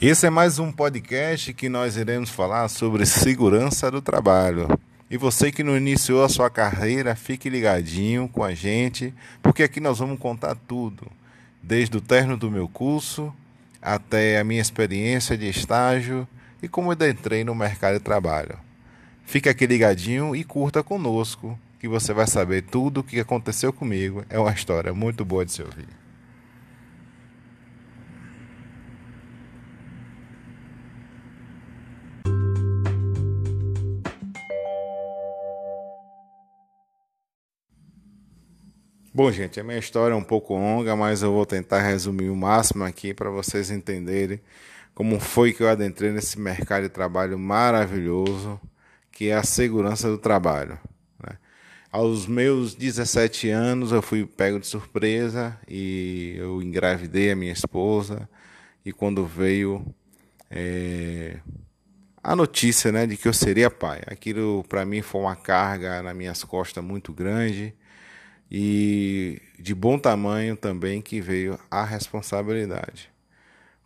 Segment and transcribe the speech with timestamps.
[0.00, 4.68] Esse é mais um podcast que nós iremos falar sobre segurança do trabalho.
[5.10, 9.80] E você que não iniciou a sua carreira, fique ligadinho com a gente, porque aqui
[9.80, 11.10] nós vamos contar tudo,
[11.62, 13.32] desde o término do meu curso
[13.80, 16.26] até a minha experiência de estágio
[16.62, 18.58] e como eu entrei no mercado de trabalho.
[19.24, 24.24] Fique aqui ligadinho e curta conosco, que você vai saber tudo o que aconteceu comigo.
[24.28, 25.88] É uma história muito boa de se ouvir.
[39.16, 42.36] Bom, gente, a minha história é um pouco longa, mas eu vou tentar resumir o
[42.36, 44.38] máximo aqui para vocês entenderem
[44.94, 48.60] como foi que eu adentrei nesse mercado de trabalho maravilhoso,
[49.10, 50.78] que é a segurança do trabalho.
[51.96, 58.28] Aos meus 17 anos, eu fui pego de surpresa e eu engravidei a minha esposa.
[58.84, 59.82] E quando veio
[60.50, 61.38] é,
[62.22, 66.14] a notícia né, de que eu seria pai, aquilo para mim foi uma carga nas
[66.14, 67.74] minhas costas muito grande
[68.50, 73.08] e de bom tamanho também que veio a responsabilidade.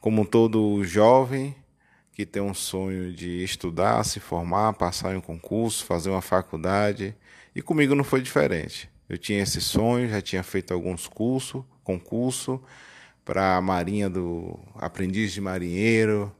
[0.01, 1.55] Como todo jovem
[2.13, 7.15] que tem um sonho de estudar, se formar, passar em um concurso, fazer uma faculdade,
[7.55, 8.91] e comigo não foi diferente.
[9.09, 12.63] Eu tinha esse sonho, já tinha feito alguns cursos, concurso
[13.25, 16.35] para a Marinha do Aprendiz de Marinheiro,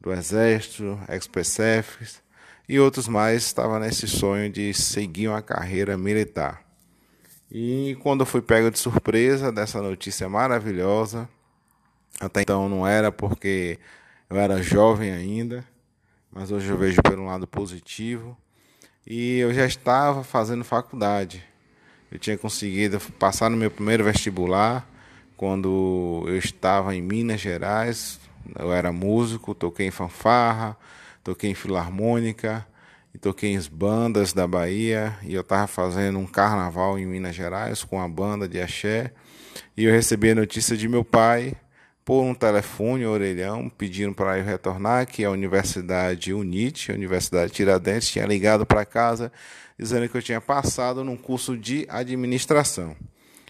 [0.00, 2.20] do Exército, ex-PCF
[2.68, 6.62] e outros mais, estava nesse sonho de seguir uma carreira militar.
[7.50, 11.28] E quando eu fui pego de surpresa dessa notícia maravilhosa,
[12.20, 13.78] até então não era porque
[14.30, 15.64] eu era jovem ainda,
[16.30, 18.36] mas hoje eu vejo pelo lado positivo.
[19.06, 21.42] E eu já estava fazendo faculdade.
[22.12, 24.86] Eu tinha conseguido passar no meu primeiro vestibular
[25.36, 28.20] quando eu estava em Minas Gerais.
[28.58, 30.76] Eu era músico, toquei em fanfarra,
[31.24, 32.66] toquei em filarmônica
[33.14, 37.82] e toquei em bandas da Bahia e eu estava fazendo um carnaval em Minas Gerais
[37.82, 39.12] com a banda de axé
[39.76, 41.54] e eu recebi a notícia de meu pai
[42.08, 48.08] por um telefone, orelhão, pedindo para eu retornar, que a Universidade UNIT, a Universidade Tiradentes,
[48.08, 49.30] tinha ligado para casa
[49.78, 52.96] dizendo que eu tinha passado num curso de administração.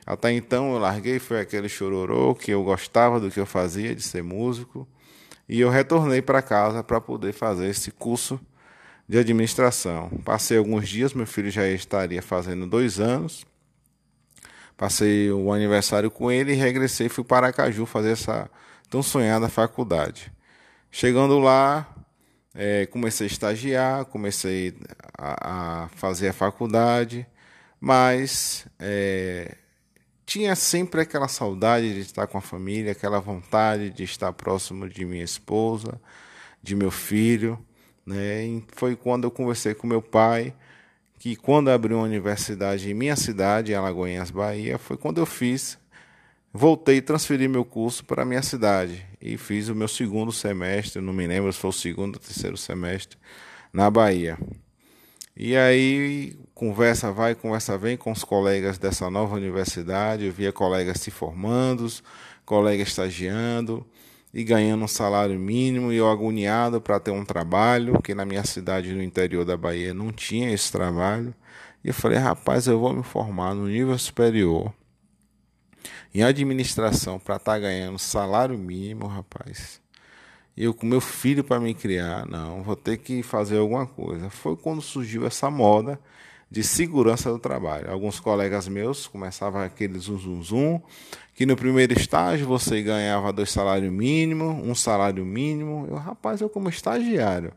[0.05, 4.03] Até então eu larguei, foi aquele chororô que eu gostava do que eu fazia, de
[4.03, 4.89] ser músico,
[5.49, 8.41] e eu retornei para casa para poder fazer esse curso
[9.09, 10.11] de administração.
[10.25, 13.47] Passei alguns dias, meu filho já estaria fazendo dois anos.
[14.79, 18.49] Passei o aniversário com ele e regressei, fui para Aracaju fazer essa
[18.89, 20.33] tão sonhada faculdade.
[20.89, 21.85] Chegando lá,
[22.55, 24.79] é, comecei a estagiar, comecei
[25.19, 27.27] a, a, fazer a faculdade,
[27.81, 29.57] mas é,
[30.25, 35.05] tinha sempre aquela saudade de estar com a família, aquela vontade de estar próximo de
[35.05, 36.01] minha esposa,
[36.63, 37.59] de meu filho.
[38.07, 38.47] Né?
[38.47, 40.55] E foi quando eu conversei com meu pai,
[41.19, 45.79] que quando abriu uma universidade em minha cidade, em Alagoinhas, Bahia, foi quando eu fiz,
[46.53, 51.03] voltei e transferi meu curso para a minha cidade e fiz o meu segundo semestre,
[51.03, 53.19] não me lembro se foi o segundo ou terceiro semestre,
[53.73, 54.39] na Bahia.
[55.37, 61.01] E aí, conversa vai, conversa vem com os colegas dessa nova universidade, eu via colegas
[61.01, 61.87] se formando,
[62.45, 63.87] colegas estagiando,
[64.33, 68.45] e ganhando um salário mínimo e eu agoniado para ter um trabalho, que na minha
[68.45, 71.35] cidade no interior da Bahia não tinha esse trabalho.
[71.83, 74.73] E eu falei, rapaz, eu vou me formar no nível superior
[76.15, 79.81] em administração para estar tá ganhando salário mínimo, rapaz.
[80.57, 84.29] Eu com meu filho para me criar, não, vou ter que fazer alguma coisa.
[84.29, 86.01] Foi quando surgiu essa moda
[86.51, 87.91] de segurança do trabalho.
[87.91, 90.81] Alguns colegas meus começavam aquele zum zum zum,
[91.35, 95.87] que no primeiro estágio você ganhava dois salários mínimos, um salário mínimo.
[95.89, 97.53] Eu, rapaz, eu como estagiário,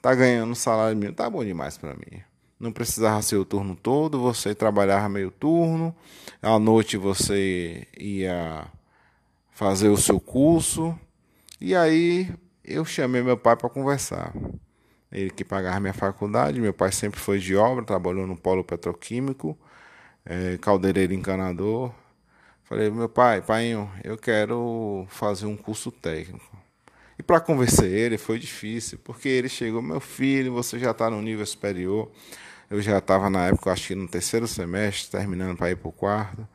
[0.00, 2.22] tá ganhando um salário mínimo, tá bom demais para mim.
[2.58, 5.94] Não precisava ser o turno todo, você trabalhava meio turno,
[6.40, 8.66] à noite você ia
[9.50, 10.98] fazer o seu curso.
[11.60, 12.32] E aí
[12.64, 14.32] eu chamei meu pai para conversar
[15.16, 16.60] ele que pagava minha faculdade.
[16.60, 19.58] Meu pai sempre foi de obra, trabalhou no polo petroquímico,
[20.24, 21.92] é, caldeireiro encanador.
[22.64, 23.72] Falei, meu pai, pai,
[24.04, 26.56] eu quero fazer um curso técnico.
[27.18, 31.22] E para convencer ele foi difícil, porque ele chegou, meu filho, você já está no
[31.22, 32.10] nível superior.
[32.68, 35.92] Eu já estava na época, acho que no terceiro semestre, terminando para ir para o
[35.92, 36.46] quarto.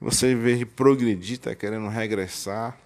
[0.00, 2.76] Você, em vez de progredir, está querendo regressar.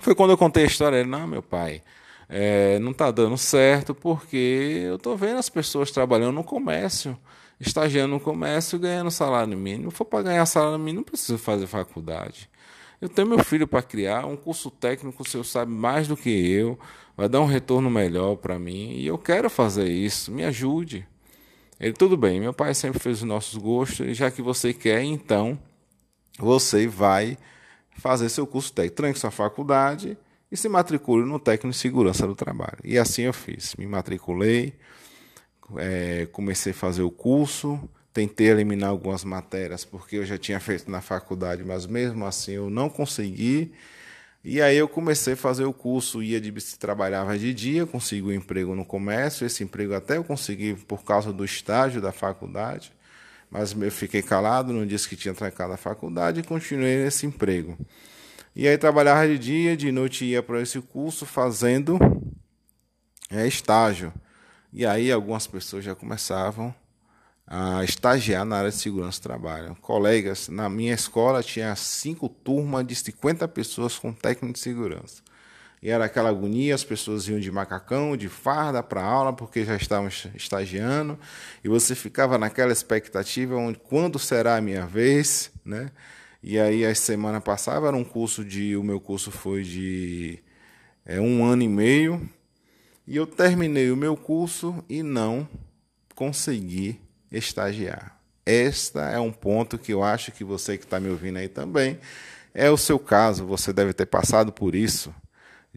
[0.00, 0.96] Foi quando eu contei a história.
[0.96, 1.82] Ele, não, meu pai,
[2.28, 7.18] é, não está dando certo porque eu estou vendo as pessoas trabalhando no comércio,
[7.58, 9.90] estagiando no comércio, ganhando salário mínimo.
[9.90, 12.50] Se for para ganhar salário mínimo, não preciso fazer faculdade.
[13.00, 16.28] Eu tenho meu filho para criar, um curso técnico, o senhor sabe mais do que
[16.28, 16.78] eu,
[17.16, 21.06] vai dar um retorno melhor para mim, e eu quero fazer isso, me ajude.
[21.78, 25.02] Ele, tudo bem, meu pai sempre fez os nossos gostos, e já que você quer,
[25.04, 25.56] então
[26.40, 27.38] você vai
[27.98, 30.18] fazer seu curso técnico, tranque sua faculdade
[30.50, 32.78] e se matricule no técnico de segurança do trabalho.
[32.84, 34.74] E assim eu fiz, me matriculei,
[35.76, 37.78] é, comecei a fazer o curso,
[38.12, 42.70] tentei eliminar algumas matérias porque eu já tinha feito na faculdade, mas mesmo assim eu
[42.70, 43.72] não consegui.
[44.42, 48.32] E aí eu comecei a fazer o curso, ia de trabalhava de dia, consegui um
[48.32, 52.92] emprego no comércio, esse emprego até eu consegui por causa do estágio da faculdade,
[53.50, 57.76] mas eu fiquei calado, não disse que tinha trancado a faculdade e continuei nesse emprego.
[58.58, 61.96] E aí trabalhava de dia, de noite ia para esse curso fazendo
[63.30, 64.12] é, estágio.
[64.72, 66.74] E aí algumas pessoas já começavam
[67.46, 69.76] a estagiar na área de segurança do trabalho.
[69.80, 75.22] Colegas, na minha escola tinha cinco turmas de 50 pessoas com técnico de segurança.
[75.80, 79.76] E era aquela agonia, as pessoas iam de macacão, de farda para aula, porque já
[79.76, 81.16] estavam estagiando,
[81.62, 85.92] e você ficava naquela expectativa onde quando será a minha vez, né?
[86.42, 90.38] E aí a semana passava era um curso de, o meu curso foi de
[91.04, 92.28] é, um ano e meio,
[93.06, 95.48] e eu terminei o meu curso e não
[96.14, 97.00] consegui
[97.30, 98.20] estagiar.
[98.44, 101.98] Esta é um ponto que eu acho que você que está me ouvindo aí também
[102.54, 103.46] é o seu caso.
[103.46, 105.14] Você deve ter passado por isso,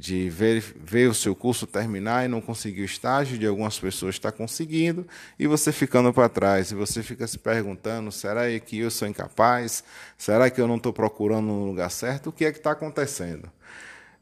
[0.02, 4.16] de ver, ver o seu curso terminar e não conseguir o estágio, de algumas pessoas
[4.16, 5.06] estar conseguindo
[5.38, 6.72] e você ficando para trás.
[6.72, 9.84] E você fica se perguntando: será que eu sou incapaz?
[10.18, 12.30] Será que eu não estou procurando no lugar certo?
[12.30, 13.48] O que é que está acontecendo?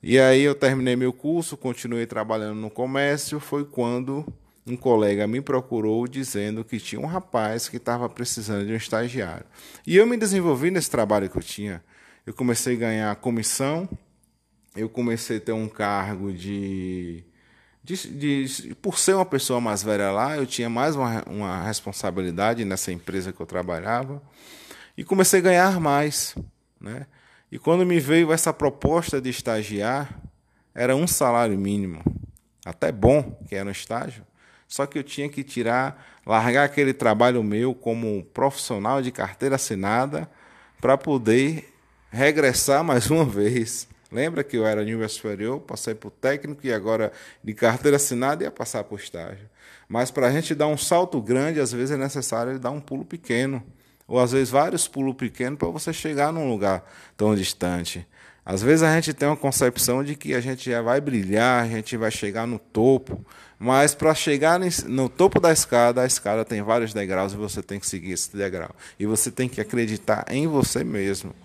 [0.03, 3.39] E aí eu terminei meu curso, continuei trabalhando no comércio.
[3.39, 4.25] Foi quando
[4.67, 9.45] um colega me procurou dizendo que tinha um rapaz que estava precisando de um estagiário.
[9.87, 11.81] E eu me desenvolvi nesse trabalho que eu tinha.
[12.25, 13.87] Eu comecei a ganhar comissão,
[14.79, 17.23] eu comecei a ter um cargo de.
[17.83, 22.65] de, de por ser uma pessoa mais velha lá, eu tinha mais uma, uma responsabilidade
[22.65, 24.21] nessa empresa que eu trabalhava.
[24.97, 26.35] E comecei a ganhar mais.
[26.79, 27.05] Né?
[27.51, 30.21] E quando me veio essa proposta de estagiar,
[30.73, 32.03] era um salário mínimo.
[32.65, 34.23] Até bom que era um estágio
[34.69, 40.29] só que eu tinha que tirar, largar aquele trabalho meu como profissional de carteira assinada
[40.79, 41.73] para poder
[42.11, 43.87] regressar mais uma vez.
[44.11, 47.11] Lembra que eu era nível superior, passei por técnico e agora
[47.44, 49.47] de carteira assinada ia passar por estágio.
[49.88, 53.06] Mas para a gente dar um salto grande, às vezes é necessário dar um pulo
[53.06, 53.63] pequeno.
[54.07, 56.83] Ou às vezes vários pulos pequenos para você chegar num lugar
[57.15, 58.07] tão distante.
[58.44, 61.67] Às vezes a gente tem uma concepção de que a gente já vai brilhar, a
[61.67, 63.23] gente vai chegar no topo,
[63.59, 67.79] mas para chegar no topo da escada, a escada tem vários degraus e você tem
[67.79, 68.71] que seguir esse degrau.
[68.97, 71.35] E você tem que acreditar em você mesmo.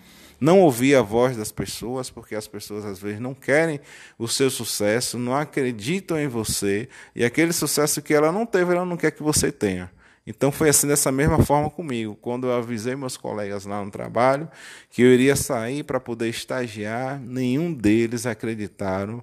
[0.41, 3.81] Não ouvir a voz das pessoas, porque as pessoas às vezes não querem
[4.19, 8.85] o seu sucesso, não acreditam em você, e aquele sucesso que ela não teve, ela
[8.85, 9.91] não quer que você tenha.
[10.27, 12.17] Então foi assim dessa mesma forma comigo.
[12.17, 14.49] Quando eu avisei meus colegas lá no trabalho
[14.89, 19.23] que eu iria sair para poder estagiar, nenhum deles acreditaram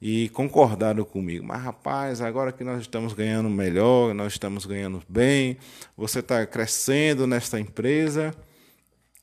[0.00, 1.44] e concordaram comigo.
[1.44, 5.58] Mas rapaz, agora que nós estamos ganhando melhor, nós estamos ganhando bem,
[5.96, 8.34] você está crescendo nesta empresa,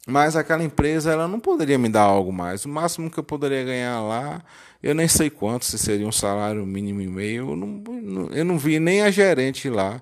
[0.05, 2.65] mas aquela empresa ela não poderia me dar algo mais.
[2.65, 4.43] O máximo que eu poderia ganhar lá,
[4.81, 7.49] eu nem sei quanto, se seria um salário mínimo e meio.
[7.51, 10.01] Eu não, eu não vi nem a gerente lá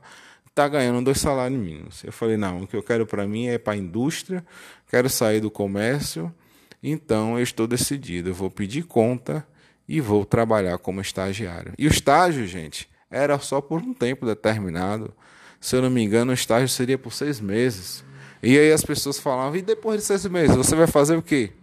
[0.53, 2.03] está ganhando dois salários mínimos.
[2.03, 4.45] Eu falei, não, o que eu quero para mim é para a indústria,
[4.87, 6.33] quero sair do comércio,
[6.81, 9.45] então eu estou decidido, eu vou pedir conta
[9.87, 11.73] e vou trabalhar como estagiário.
[11.77, 15.11] E o estágio, gente, era só por um tempo determinado.
[15.59, 18.03] Se eu não me engano, o estágio seria por seis meses.
[18.43, 21.51] E aí as pessoas falavam, e depois de seis meses, você vai fazer o quê?
[21.55, 21.61] Eu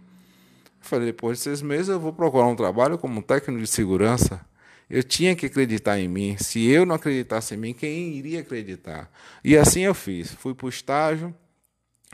[0.81, 4.43] falei, depois de seis meses eu vou procurar um trabalho como técnico de segurança.
[4.89, 6.35] Eu tinha que acreditar em mim.
[6.39, 9.11] Se eu não acreditasse em mim, quem iria acreditar?
[9.43, 10.33] E assim eu fiz.
[10.33, 11.33] Fui para o estágio.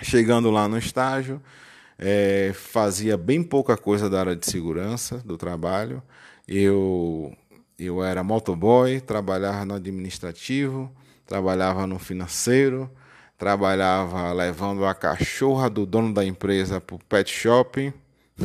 [0.02, 1.42] Chegando lá no estágio,
[1.98, 6.04] é, fazia bem pouca coisa da área de segurança do trabalho.
[6.48, 7.36] Eu,
[7.80, 10.92] eu era motoboy, trabalhava no administrativo,
[11.26, 12.92] trabalhava no financeiro,
[13.38, 17.94] trabalhava levando a cachorra do dono da empresa para o pet shopping.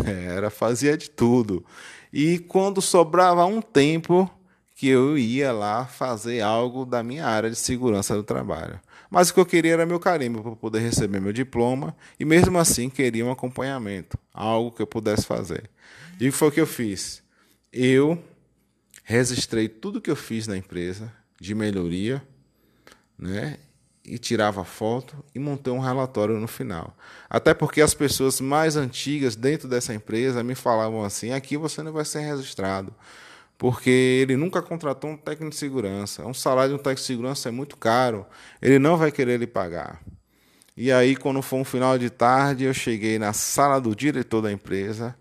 [0.06, 1.64] É, era, fazia de tudo.
[2.12, 4.30] E quando sobrava um tempo
[4.74, 8.80] que eu ia lá fazer algo da minha área de segurança do trabalho.
[9.08, 12.58] Mas o que eu queria era meu carimbo para poder receber meu diploma e mesmo
[12.58, 15.70] assim queria um acompanhamento, algo que eu pudesse fazer.
[16.20, 17.22] E foi o que eu fiz.
[17.72, 18.22] Eu
[19.04, 22.22] registrei tudo que eu fiz na empresa de melhoria,
[23.18, 23.58] né?
[24.04, 26.96] E tirava foto e montei um relatório no final.
[27.30, 31.92] Até porque as pessoas mais antigas dentro dessa empresa me falavam assim: aqui você não
[31.92, 32.92] vai ser registrado,
[33.56, 36.26] porque ele nunca contratou um técnico de segurança.
[36.26, 38.26] Um salário de um técnico de segurança é muito caro,
[38.60, 40.00] ele não vai querer lhe pagar.
[40.76, 44.50] E aí, quando foi um final de tarde, eu cheguei na sala do diretor da
[44.50, 45.14] empresa,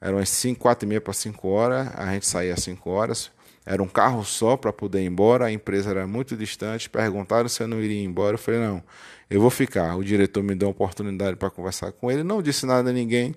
[0.00, 3.30] eram as 5, 4 e meia para 5 horas, a gente saía às 5 horas.
[3.70, 6.88] Era um carro só para poder ir embora, a empresa era muito distante.
[6.88, 8.32] Perguntaram se eu não iria embora.
[8.32, 8.82] Eu falei: não,
[9.28, 9.94] eu vou ficar.
[9.94, 13.34] O diretor me deu uma oportunidade para conversar com ele, não disse nada a ninguém.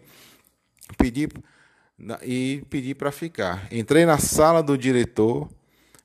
[0.97, 1.27] Pedi
[2.23, 3.67] e pedi para ficar.
[3.73, 5.49] Entrei na sala do diretor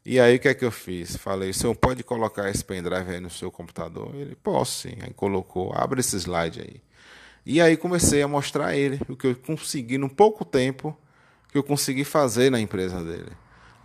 [0.05, 1.17] e aí o que é que eu fiz?
[1.17, 4.13] Falei: o senhor pode colocar esse pendrive aí no seu computador?
[4.13, 4.97] Ele: posso sim.
[5.03, 6.81] Aí colocou: abre esse slide aí.
[7.47, 10.99] E aí comecei a mostrar a ele o que eu consegui, no pouco tempo,
[11.53, 13.31] que eu consegui fazer na empresa dele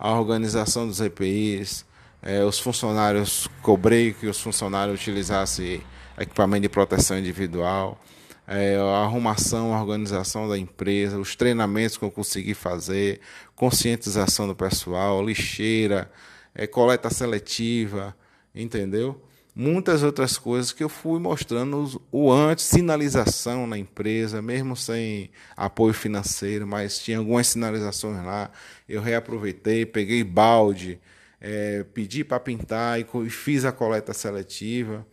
[0.04, 1.86] a organização dos EPIs,
[2.20, 5.80] é, os funcionários, cobrei que os funcionários utilizassem
[6.18, 8.02] equipamento de proteção individual,
[8.44, 13.20] é, a arrumação, a organização da empresa, os treinamentos que eu consegui fazer,
[13.54, 16.10] conscientização do pessoal, lixeira,
[16.52, 18.12] é, coleta seletiva,
[18.52, 19.22] entendeu?
[19.54, 25.92] Muitas outras coisas que eu fui mostrando o antes, sinalização na empresa, mesmo sem apoio
[25.92, 28.50] financeiro, mas tinha algumas sinalizações lá.
[28.88, 30.98] Eu reaproveitei, peguei balde,
[31.40, 35.06] é, pedi para pintar e fiz a coleta seletiva.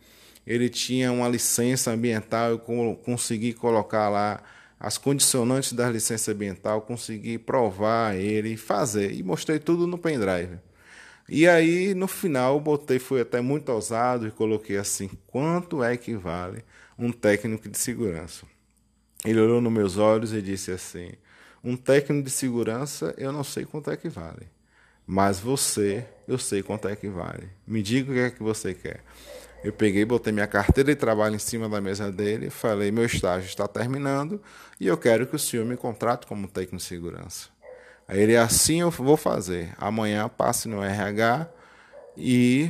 [0.46, 4.42] Ele tinha uma licença ambiental, eu consegui colocar lá
[4.78, 9.12] as condicionantes da licença ambiental, consegui provar ele e fazer.
[9.12, 10.58] E mostrei tudo no pendrive.
[11.32, 16.16] E aí, no final, botei, fui até muito ousado e coloquei assim: quanto é que
[16.16, 16.64] vale
[16.98, 18.44] um técnico de segurança?
[19.24, 21.12] Ele olhou nos meus olhos e disse assim:
[21.62, 24.48] um técnico de segurança, eu não sei quanto é que vale.
[25.06, 27.48] Mas você, eu sei quanto é que vale.
[27.64, 29.04] Me diga o que é que você quer.
[29.62, 33.46] Eu peguei, botei minha carteira de trabalho em cima da mesa dele falei: meu estágio
[33.46, 34.42] está terminando
[34.80, 37.59] e eu quero que o senhor me contrate como técnico de segurança.
[38.10, 39.72] Aí ele, assim eu vou fazer.
[39.78, 41.48] Amanhã passe no RH
[42.16, 42.68] e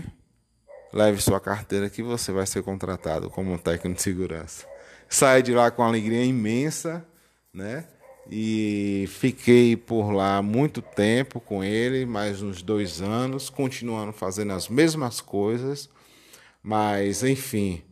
[0.92, 4.66] leve sua carteira que você vai ser contratado como técnico de segurança.
[5.08, 7.02] Saí de lá com uma alegria imensa,
[7.54, 7.86] né?
[8.30, 14.68] E fiquei por lá muito tempo com ele, mais uns dois anos, continuando fazendo as
[14.68, 15.88] mesmas coisas,
[16.62, 17.82] mas enfim,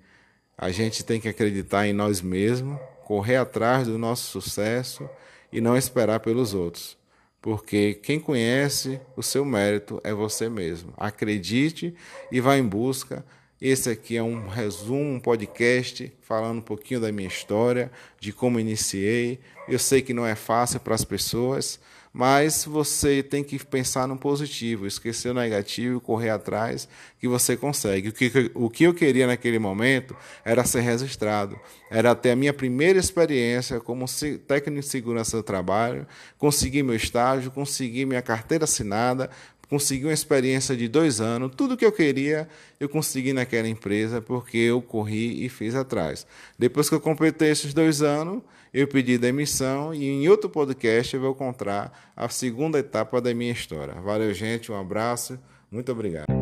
[0.57, 5.09] a gente tem que acreditar em nós mesmos, correr atrás do nosso sucesso
[5.51, 6.98] e não esperar pelos outros
[7.41, 10.93] porque quem conhece o seu mérito é você mesmo.
[10.97, 11.95] Acredite
[12.31, 13.25] e vá em busca.
[13.61, 17.91] Esse aqui é um resumo, um podcast falando um pouquinho da minha história,
[18.21, 19.41] de como iniciei.
[19.69, 21.81] Eu sei que não é fácil para as pessoas,
[22.13, 26.89] mas você tem que pensar no positivo, esquecer o negativo, correr atrás,
[27.19, 28.09] que você consegue.
[28.09, 31.59] O que, o que eu queria naquele momento era ser registrado,
[31.91, 34.05] era ter a minha primeira experiência como
[34.47, 36.07] técnico de segurança do trabalho,
[36.39, 39.31] conseguir meu estágio, conseguir minha carteira assinada,
[39.69, 42.49] consegui uma experiência de dois anos, tudo que eu queria
[42.81, 46.27] eu consegui naquela empresa porque eu corri e fiz atrás.
[46.59, 51.21] Depois que eu completei esses dois anos, eu pedi demissão e em outro podcast eu
[51.21, 53.95] vou contar a segunda etapa da minha história.
[53.95, 55.39] Valeu, gente, um abraço,
[55.71, 56.38] muito obrigado.